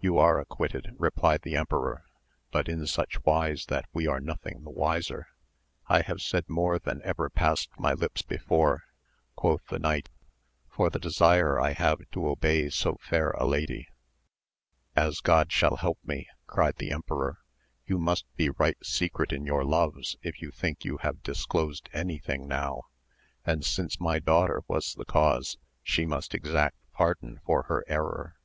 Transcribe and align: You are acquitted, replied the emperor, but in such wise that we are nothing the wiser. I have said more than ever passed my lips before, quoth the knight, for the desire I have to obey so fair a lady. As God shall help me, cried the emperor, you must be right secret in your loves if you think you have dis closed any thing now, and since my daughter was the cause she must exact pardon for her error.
You 0.00 0.16
are 0.16 0.40
acquitted, 0.40 0.94
replied 0.98 1.42
the 1.42 1.54
emperor, 1.54 2.06
but 2.50 2.66
in 2.66 2.86
such 2.86 3.22
wise 3.26 3.66
that 3.66 3.84
we 3.92 4.06
are 4.06 4.20
nothing 4.20 4.64
the 4.64 4.70
wiser. 4.70 5.26
I 5.86 6.00
have 6.00 6.22
said 6.22 6.48
more 6.48 6.78
than 6.78 7.02
ever 7.04 7.28
passed 7.28 7.68
my 7.78 7.92
lips 7.92 8.22
before, 8.22 8.84
quoth 9.34 9.66
the 9.66 9.78
knight, 9.78 10.08
for 10.70 10.88
the 10.88 10.98
desire 10.98 11.60
I 11.60 11.72
have 11.74 11.98
to 12.12 12.26
obey 12.26 12.70
so 12.70 12.96
fair 13.02 13.32
a 13.32 13.44
lady. 13.44 13.88
As 14.94 15.20
God 15.20 15.52
shall 15.52 15.76
help 15.76 15.98
me, 16.02 16.26
cried 16.46 16.76
the 16.76 16.90
emperor, 16.90 17.40
you 17.84 17.98
must 17.98 18.24
be 18.34 18.48
right 18.48 18.78
secret 18.82 19.30
in 19.30 19.44
your 19.44 19.62
loves 19.62 20.16
if 20.22 20.40
you 20.40 20.50
think 20.50 20.86
you 20.86 20.96
have 21.02 21.22
dis 21.22 21.44
closed 21.44 21.90
any 21.92 22.16
thing 22.18 22.48
now, 22.48 22.84
and 23.44 23.62
since 23.62 24.00
my 24.00 24.20
daughter 24.20 24.62
was 24.68 24.94
the 24.94 25.04
cause 25.04 25.58
she 25.82 26.06
must 26.06 26.34
exact 26.34 26.76
pardon 26.94 27.40
for 27.44 27.64
her 27.64 27.84
error. 27.86 28.36